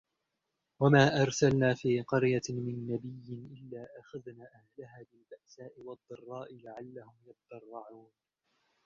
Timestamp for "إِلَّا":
3.59-3.87